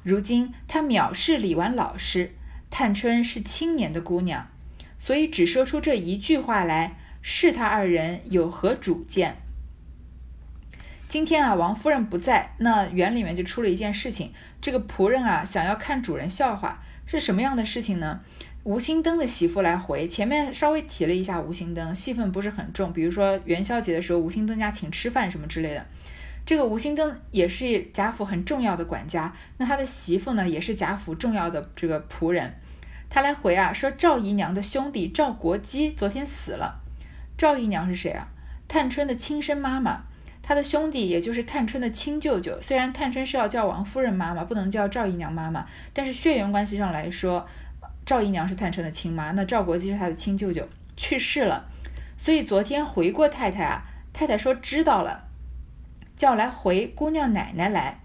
[0.02, 2.34] 如今他藐视李纨老师，
[2.70, 4.48] 探春是青年的姑娘，
[4.98, 9.36] 所以只说出这一句话来，是他二人有何主见？
[11.08, 18.20] 今天啊，王夫人不在，那园里面就出了一件事情，这个仆人啊，想要看主人笑话，是什么样的事情呢？
[18.68, 22.92] 吴心登的媳妇来回，前面稍微提了一下吴心登，戏份不是很重。
[22.92, 25.86] 比如说元宵节的时候，吴心登家请吃饭什么之类的。
[26.44, 32.52] 这个吴兴登也是贾府很重要的管家，那他的媳妇呢，也是贾府重要的这个仆人。
[33.08, 36.82] 他来回啊，说赵姨娘的兄弟赵国基昨天死了。
[37.38, 38.28] 赵姨娘是谁啊？
[38.68, 40.02] 探春的亲生妈妈，
[40.42, 42.60] 他的兄弟也就是探春的亲舅舅。
[42.60, 47.48] 虽然探春是要叫王夫人妈妈，不能叫赵姨娘妈妈，但是血缘关系上来说，
[48.08, 50.66] 赵姨娘是探春的亲妈，那赵国基是她的亲舅舅，
[50.96, 51.66] 去世了。
[52.16, 53.82] 所以昨天回过太太啊，
[54.14, 55.28] 太太说知道了。
[56.16, 58.00] 叫来回姑娘奶奶来，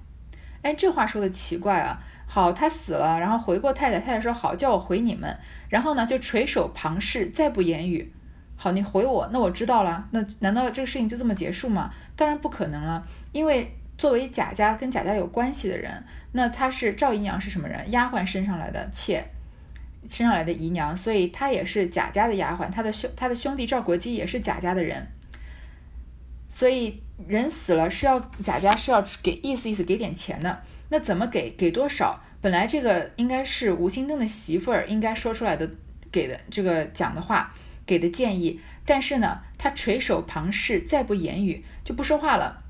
[0.62, 2.02] 哎，这话说的奇怪啊。
[2.28, 5.38] 好，他死了，然后回过太太，太太说好，叫我回你们。
[5.70, 8.12] 然后呢，就垂手旁视，再不言语。
[8.58, 10.10] 好，你回我，那我知道了。
[10.12, 11.90] 那难道这个事情就这么结束吗？
[12.18, 17.90] 当然不可能了，因为作为贾家跟贾家有关系的人，那他是赵姨娘是什么人？
[17.92, 19.24] 丫鬟身上来的妾，
[20.08, 22.70] 生上来的姨娘，所以她也是贾家的丫鬟。
[22.70, 25.08] 他的兄他的兄弟赵国基也是贾家的人，
[26.48, 27.02] 所以。
[27.28, 32.20] 人死了是要贾家是要给意思意思给点钱的，那怎么给给多少？
[32.42, 35.70] 本来这个应该是吴心登的媳妇儿应该说出来的，
[36.12, 37.54] 给的这个讲的话，
[37.86, 42.64] 给的建议，但是呢，他垂手旁视，再不言语，就不说话了。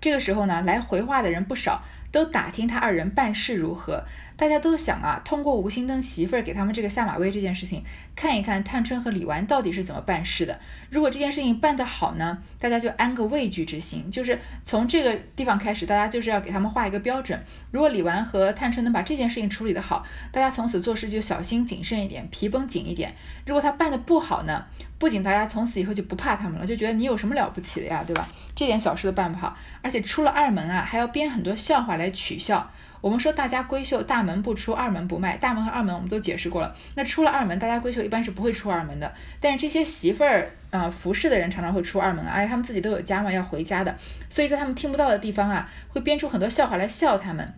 [0.00, 4.04] 这个时候呢，来回话的人不少，都打听他二人办事如何。
[4.36, 7.84] 大家都想啊，通过吴心登媳妇儿给他们这个下马威这件事情，
[8.16, 10.58] 看一看探春和李纨到底是怎么办事的。
[10.88, 17.38] 如果这件事情办得好呢，大家就安个畏惧之心，就是从这个地方开始，大家就是要给他们画一个标准。
[17.70, 23.14] 如果李纨和探春能把这件事情处理得好，大家从此做事就小心谨慎一点，皮绷紧一点。
[23.44, 24.64] 如果他办得不好呢，
[25.00, 28.28] 不仅大家从此以后就不怕他们了，就觉得你有什么了不起的呀，对吧？
[28.54, 32.70] 这点小事都办不好，而且出了二门啊，还要编很多笑话来取笑。
[33.00, 35.38] 我们说大家闺秀大门不出，二门不迈。
[35.38, 36.76] 大门和二门我们都解释过了。
[36.96, 39.10] 那出了二门，大家闺秀一般是不会出二门的。
[39.40, 43.96] 但是这些媳妇儿啊，服侍的人常常会出二门，而且他们自己都有家嘛，要回家的。
[44.28, 47.54] 所以在他们听不到的地方啊，会编出很多笑话来笑他们。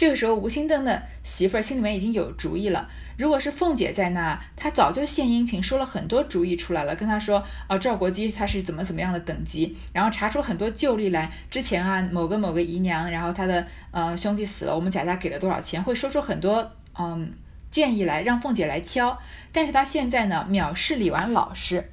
[0.00, 2.88] 这个时候，吴心登的媳妇儿心里面已经有主意了。
[3.18, 17.34] 如果是凤姐在那，她早就献殷勤，说了很多主意出来了，跟她说，啊，赵国基他是怎么怎么样的等级，然后查出很多旧例来，之前啊，某个某个姨娘，然后她的呃兄弟死了，我们贾家给了多少钱，会说出很多嗯
[17.70, 19.18] 建议来，让凤姐来挑。
[19.52, 21.90] 但是她现在呢，藐视李纨老实，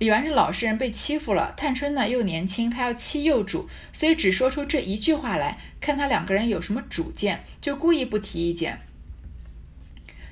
[0.00, 1.52] 李纨是老实人，被欺负了。
[1.58, 8.80] 探春呢又年轻，她要欺幼主，所以只说出这一句话来，看他两个人有什么主见，就故意不提意见。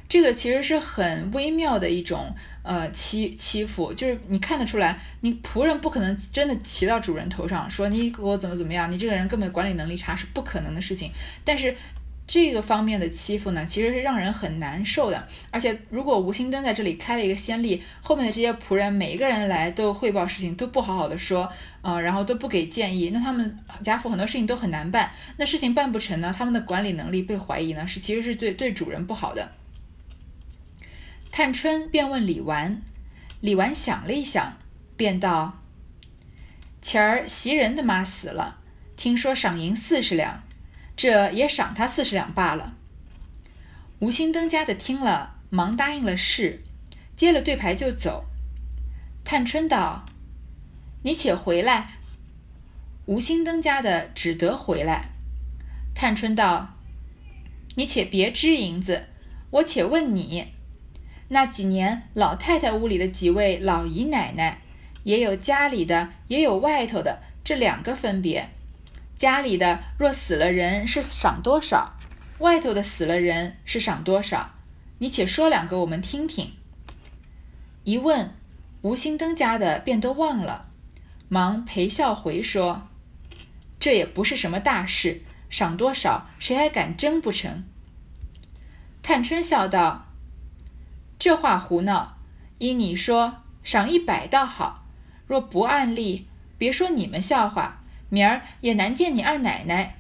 [0.08, 11.12] 这个其实是很微妙的一种呃欺欺负，就是你看得出来，你仆人不可能真的骑到主人头上说你给我怎么怎么样，你这个人根本管理能力差是不可能的事情。
[11.44, 11.76] 但是
[12.28, 15.26] 这个方面的欺负呢，其实是让人很难受的。
[15.50, 25.10] 而且如果吴心登在这里开了一个先例，后面的这些仆人每一个人来都汇报事情都不好好的说，呃，然后都不给建议，那他们贾府很多事情都很难办。
[25.38, 29.50] 那事情办不成呢，他们的管理能力被怀疑呢，是其实是对对主人不好的。
[31.32, 32.82] 探春便问李纨，
[33.40, 34.58] 李纨想了一想，
[34.98, 35.60] 便道
[36.82, 38.58] ：“前儿袭人的妈死了，
[38.96, 40.42] 听说赏银四十两，
[40.98, 42.74] 这也赏他四十两罢了。”
[44.00, 46.62] 吴心登家的听了，忙答应了事，
[47.16, 48.24] 接了对牌就走。
[49.24, 50.04] 探春道
[51.04, 51.92] ：“你且回来。”
[53.06, 55.10] 吴心登家的只得回来。
[55.94, 56.74] 探春道
[57.76, 59.06] ：“你且别支银子，
[59.50, 60.48] 我且问你。”
[61.30, 64.62] 那几年，老太太屋里的几位老姨奶奶，
[65.04, 68.48] 也有家里的，也有外头的，这两个分别。
[69.18, 71.98] 家里的若死了人，是赏多少；
[72.38, 74.50] 外头的死了人，是赏多少。
[74.98, 76.52] 你且说两个，我们听听。
[77.82, 78.32] 一问，
[78.82, 80.66] 吴心登家的便都忘了，
[81.28, 82.86] 忙陪笑回说
[83.80, 87.64] ：“这也不是什么大事，赏多少，谁还敢争不成？”
[89.02, 90.06] 探春笑道。
[91.18, 92.18] 这话胡闹！
[92.58, 94.84] 依你说，赏一百倒好。
[95.26, 97.77] 若不按例，别说你们笑话，
[98.08, 99.96] 明儿也难见你二奶奶。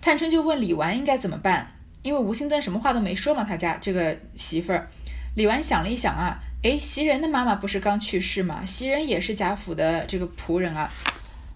[0.00, 4.90] 探春就问李纨应该怎么办，因为吴心登什么话都没说嘛，他家这个媳妇儿。
[5.36, 8.66] 李纨想了一想啊，诶，袭人的妈妈不是刚去世吗？
[8.66, 10.90] 袭人也是贾府的这个仆人啊。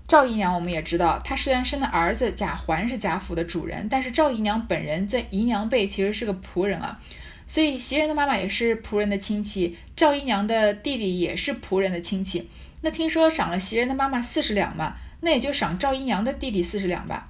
[0.07, 7.01] 赵姨娘我们也知道，她虽然生的儿子贾环是贾府的主人，但是赵姨娘本人在姨娘辈其实是个仆人啊。
[7.49, 12.49] 所以袭人的妈妈也是仆人的亲戚，赵姨娘的弟弟也是仆人的亲戚。
[12.83, 17.29] 那听说赏了袭人的妈妈四十两嘛，那也就赏赵姨娘的弟弟四十两吧。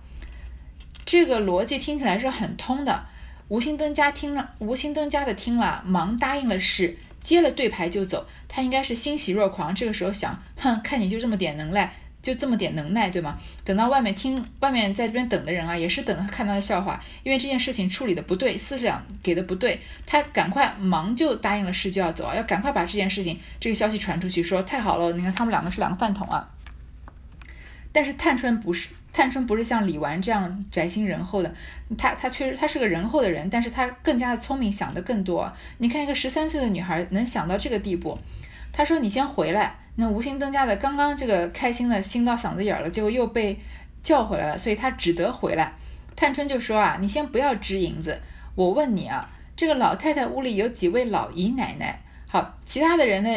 [1.05, 3.07] 这个逻辑听起来是很通的。
[3.49, 8.27] 吴心登家听了，吴心登家的听了，忙答应了事，接了对牌就走。
[8.49, 9.73] 他应该是欣喜若狂。
[9.73, 11.95] 这个时候想，哼，看你就这么点能耐，
[12.27, 13.39] 就这么点能耐，对吗？
[13.63, 26.51] 等到外面听外面在这边等的人啊，也是等看他的笑话，因为这件事情处理的不对，四十两给的不对，他赶快忙就答应了事就要走啊，要赶快把这件事情这个消息传出去，说太好了，你看他们两个是两个饭桶啊。
[27.93, 31.55] 但是探春不是，探春不是像李纨这样宅心仁厚的，
[31.97, 35.53] 她她确实她是个仁厚的人，但是她更加的聪明，想的更多。
[35.79, 38.19] 你看一个十三岁的女孩能想到这个地步，
[38.73, 39.77] 她说你先回来。
[39.97, 43.59] 那吴心登家的刚刚这个开心的心到嗓子眼了，结果又被
[44.03, 45.73] 叫回来了，所以他只得回来。
[46.15, 48.21] 探春就说啊，你先不要支银子，
[48.55, 52.01] 我问你啊，这个老太太屋里有几位老姨奶奶？
[52.29, 53.31] 好，其他的人呢，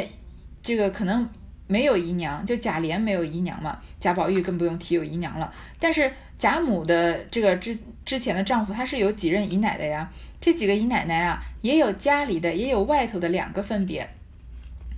[0.62, 1.30] 这个可能。
[1.72, 5.53] 没有姨娘，就贾琏没有姨娘嘛，贾宝玉更不用提有姨娘了。
[5.80, 10.10] 但是贾母的这个之之前的丈夫，他是有几任姨奶的呀？
[10.41, 14.10] 这几个姨奶奶啊，也有家里的，也有外头的两个分别。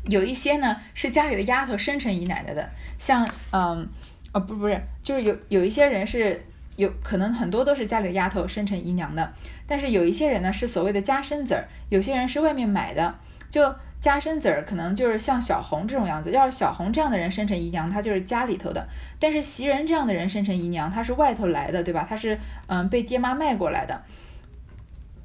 [0.06, 3.88] 有一些呢是家里的丫头生成姨奶奶的，像嗯，
[4.34, 6.42] 哦不不是，就是有有一些人是
[6.76, 9.34] 有可能很多都是家里的丫头生成姨娘的，
[9.68, 13.16] 但是有一些人呢是所谓的家生子儿，有些人是外面买的，
[13.50, 13.74] 就。
[14.02, 18.82] 家生子儿可能就是像小红这种样子，要是小红这样的人生成姨娘，她就是家里头的；
[19.20, 22.04] 但是袭人这样的人生成姨娘，她是外头来的，对吧？
[22.10, 22.36] 她是
[22.66, 24.02] 嗯被爹妈卖过来的。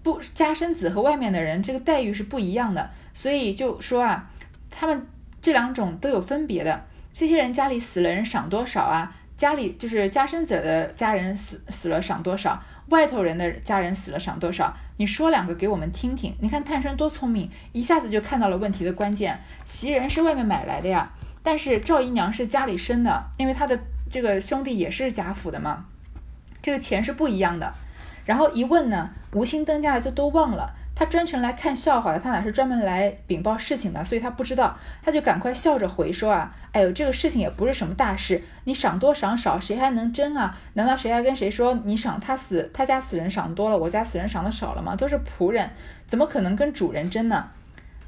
[0.03, 4.31] 不，家生子和外面的人这个待遇是不一样的，所以就说啊，
[4.79, 5.07] 他们
[5.41, 6.85] 这两种都有分别的。
[7.11, 9.11] 这些人家里死了人赏多少啊？
[9.39, 12.63] 家里就是家生子的家人死死了赏多少？
[12.91, 14.77] 外头人的家人死了赏多少？
[14.99, 16.35] 你说两个给我们听听。
[16.41, 19.41] 你看探春多聪明，一下子就看到了问题的关键。
[19.65, 21.11] 袭人是外面买来的呀，
[21.43, 25.87] 但是赵姨娘是家里生的，因为她的这个兄弟也是贾府的嘛，
[26.61, 27.73] 这个钱是不一样的。
[28.27, 30.75] 然后一问呢，无心登家的就都忘了。
[30.99, 34.03] 他专程来看笑话的，他哪是专门来禀报事情的？
[34.03, 34.75] 所以他不知道，
[35.05, 40.57] 他就赶快笑着回说啊，哎呦，这个事情也不是什么大事，你赏多赏少，谁还能争啊？
[40.73, 44.97] 难道谁还跟谁说你赏他死，他家死人赏多了，我家死人赏的少了吗？
[44.97, 45.69] 都是仆人，
[46.07, 47.51] 怎么可能跟主人争呢？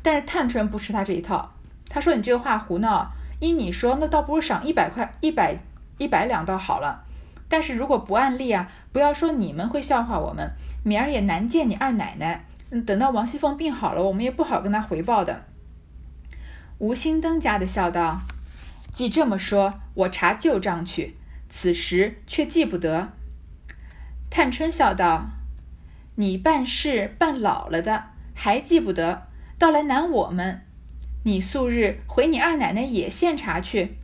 [0.03, 1.53] 但是探春不吃他这一套，
[1.91, 5.59] 他说你这个话胡闹，依你说，那倒不如赏一百块，一百
[5.99, 7.05] 一百两倒好了。
[7.51, 10.51] 但是如果不按例啊，不要说你们会笑话我们，
[10.83, 12.47] 明儿也难见你二奶奶。
[12.71, 15.47] 嗯，等到王熙凤病好了，我们也不好跟她回报的。
[16.79, 18.21] 吴心登家的笑道
[18.93, 21.17] ：“既这么说，我查旧账去。
[21.49, 23.13] 此时却记不得。”
[24.31, 25.31] 探春笑道
[26.17, 30.61] ：“你办事办老了的，还记不得，倒来难我们。
[31.25, 33.97] 你素日回你二奶奶也现查去。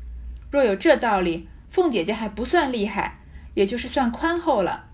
[0.51, 3.19] 若有这道理，凤姐姐还不算厉害，
[3.53, 4.87] 也就是算宽厚了，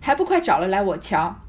[0.00, 1.40] 还不快找了来我瞧？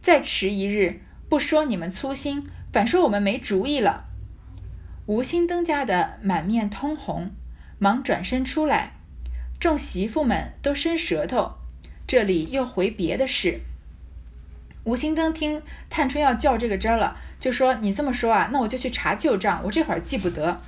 [0.00, 4.06] 再迟一日。”不说你们粗心，反说我们没主意了。
[5.06, 7.30] 吴心登家的满面通红，
[7.78, 8.94] 忙转身出来，
[9.60, 11.52] 众媳妇们都伸舌头。
[12.04, 13.60] 这里又回别的事。
[14.82, 20.60] 吴心登听探春要较这个真儿了，就说：“你这么说啊，那我就去查旧账，我这会儿记不得。”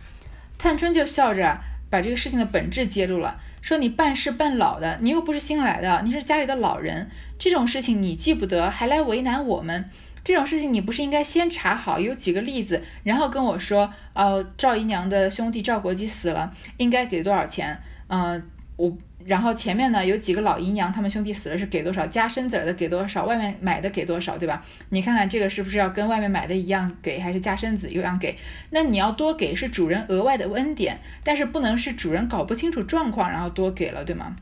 [0.57, 1.59] 探春就笑着
[1.91, 9.91] 把这个事情的本质揭露了，说：“你办事办老的，你又不是新来的，你是家里的老人，这种事情你记不得，还来为难我们。”
[10.25, 17.77] 这种事情你不是应该先查好有几个例子，然后跟我说，呃，赵姨娘的兄弟赵国基死了，应该给多少钱？
[18.09, 18.43] 嗯，
[18.77, 22.07] 我然后前面呢有几个老姨娘，他们兄弟死了是给多少？
[22.07, 23.25] 家生子的给多少？
[23.25, 24.37] 外面买的给多少？
[24.37, 24.65] 对吧？
[24.91, 28.37] 你看看这个是不是要跟外面买的一样给，还是家生子一样给？
[28.71, 34.35] 那你要多给是主人额外的恩典，但是不能是主人搞不清楚状况然后多给了，对吗？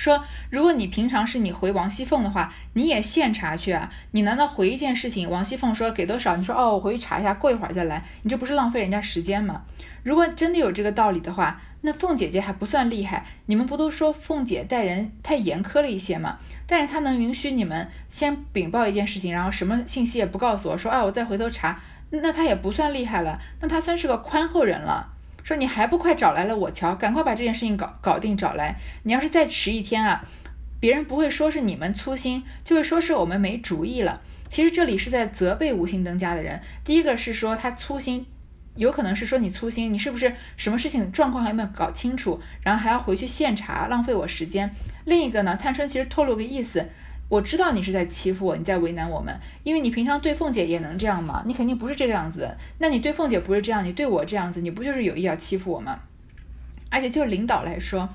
[0.00, 3.92] 说，如果你平常是你回王熙凤的话，你也现查去啊？
[4.12, 9.60] 你难道回一件事情，王熙凤说给多少，你说哦，我回去查一下，过一会儿再来，你这不是浪费人家时间吗？
[10.02, 16.38] 如果真的有这个道理的话，那凤姐姐还不算厉害，你们不都说凤姐待人太严苛了一些吗？
[16.66, 21.78] 但是她能允许你们先禀报一件事情，然后什么信息也不告诉我，说啊，我再回头查，
[22.08, 25.09] 那她也不算厉害了，那她算是个宽厚人了。
[25.42, 28.76] 说你还不快找来了我瞧，赶快把这件事情搞搞定，找来。
[29.04, 30.24] 你要是再迟一天啊，
[30.78, 34.20] 别人不会说是你们粗心，就会说是我们没主意了。
[34.48, 36.60] 其实这里是在责备无心登家的人。
[36.84, 38.26] 第一个是说他粗心，
[38.76, 44.74] 有可能是说你粗心，你是不是什么事情状况还没有搞清楚，然后还要回去现查，浪费我时间。
[45.04, 46.88] 另一个呢，探春其实透露个意思。
[47.30, 51.42] 我知道你是在欺负我，你在为难我们，因为你平常对凤姐也能这样吗？
[51.46, 52.54] 你肯定不是这个样子。
[52.78, 56.00] 那你对凤姐不是这样，你对我这样子，你不就是有意要欺负我吗？
[56.90, 58.08] 而且就是领导来说，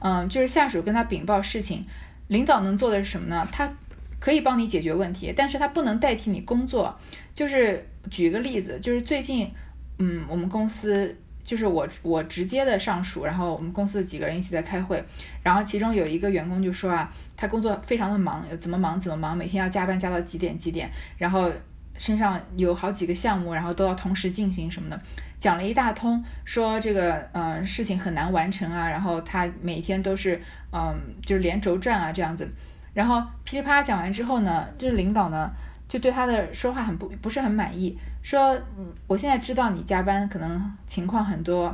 [0.00, 1.84] 嗯，就是下属跟他禀报事情，
[2.28, 3.46] 领导能做的是什么呢？
[3.52, 3.70] 他
[4.18, 6.98] 可以帮你解决问题，但是他不能代替你工作。
[7.34, 9.50] 就是举个例子，就是最近，
[9.98, 11.14] 嗯，我们公司
[11.44, 15.04] 就是我我直接的上属，然后我们公司的几个人一起在开会，
[15.42, 20.88] 然后其中有一个员工就说啊，他工作非常的忙，怎么忙怎么忙，每天要加班加到几点几点，
[21.18, 21.52] 然后
[21.98, 24.98] 身上有好几个项目，然后都要同时进行什么的，
[25.38, 30.40] 讲了一大通，说这个嗯事情很难完成啊，然后他每天都是
[30.72, 30.94] 嗯
[31.26, 32.48] 就是连轴转啊这样子，
[32.94, 35.50] 然后噼里啪啦讲完之后呢，这领导呢
[35.86, 37.98] 就对他的说话很不不是很满意。
[38.24, 41.72] 说，嗯，我现在知道你加班可能情况很多，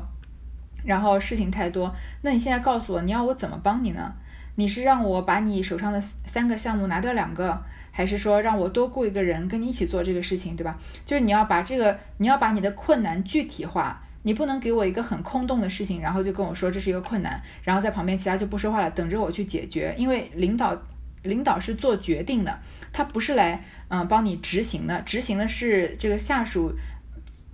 [0.85, 4.13] 然后事情太多，那你现在告诉我，你要我怎么帮你呢？
[4.57, 7.57] 你是让我把你手上的三个项目拿掉两个，
[7.93, 10.77] 还是说让我多雇一个人跟你一起做这个事情，对吧？
[11.07, 20.77] 就是你要把这个，你要把你的困难具体化，你不能给我一个很空洞的事情，然后就跟我说这是一个困难，然后在旁边其他就不说话了，等着我去解决，因为领导。
[21.23, 22.59] 领导是做决定的，
[22.93, 26.73] 他不是来嗯帮你执行的，执行的是这个下属，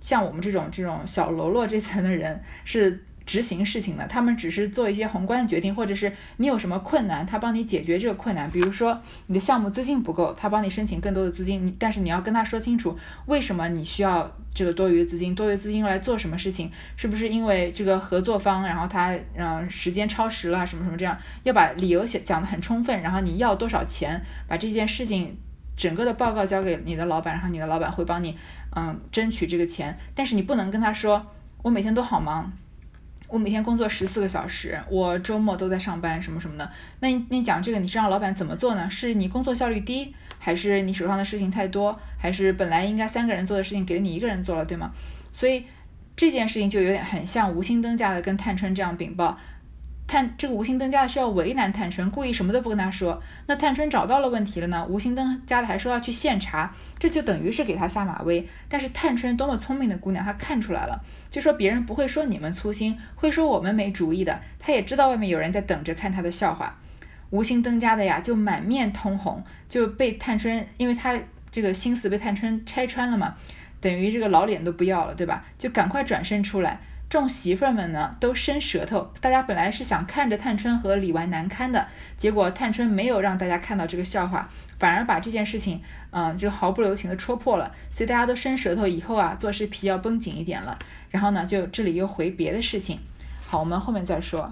[0.01, 8.49] 像我们这种这种小喽啰这层的人是执行事情的，他们只是做一些宏观的决定，或者是你有什么困难，他帮你解决这个困难。
[8.49, 12.97] 比如说你的项目资金不够，他帮你申请更多的资金，你但是你要跟他说清楚
[13.27, 14.31] 为什么你需要。
[14.57, 16.71] 这个多余的资金，多余资金用来做什么事情？
[16.95, 25.37] 是不是因为这个合作方，然后他嗯时间超时了，什么什么这样，要把理由写讲得很充分，然后你要多少钱，把这件事情
[25.75, 28.35] 整个的报告交给你的老板，然后你的老板会帮你
[28.75, 31.23] 嗯争取这个钱，但是你不能跟他说，
[31.61, 32.51] 我每天都好忙。
[33.27, 36.71] 我每天工作十四个小时，我周末都在上班，什么什么的。
[37.01, 38.89] 那你那讲这个，你是让老板怎么做呢？
[38.89, 44.91] 是你工作效率低，还是你手上的事情太多，还是本来应该三个人做的事情给了你一个人做了，对吗？
[45.33, 45.65] 所以
[46.15, 49.37] 这件事情就有点很像吴心登家的跟探春这样禀报。
[50.07, 53.21] 探这个吴心登家的是要为难探春，故意什么都不跟他说。
[53.47, 54.85] 那探春找到了问题了呢？
[54.87, 58.47] 吴心登家的还说要去现查，这就等于是给他下马威。
[58.69, 61.03] 但是探春多么聪明的姑娘，她看出来了，
[61.37, 64.41] 就说别人不会说你们粗心，会说我们没主意的。
[64.57, 66.75] 她也知道外面有人在等着看她的笑话。
[67.29, 71.15] 无心登家的呀，就满面通红，就被探春，因为他
[71.51, 73.35] 这个心思被探春拆穿了嘛，
[73.79, 75.45] 等于这个老脸都不要了，对吧？
[75.59, 76.79] 就赶快转身出来。
[77.07, 85.79] 众媳妇儿们呢都伸舌头，大家本来是想看着探春和李纨难堪的，结果探春没有让大家看到这个笑话，反而把这件事情，
[86.09, 87.71] 嗯，就毫不留情的戳破了。
[87.91, 90.77] 所以大家都伸舌头，以后啊做事皮要绷紧一点了。
[91.09, 92.99] 然后呢，就这里又回别的事情。
[93.45, 94.51] 好，我们后面再说。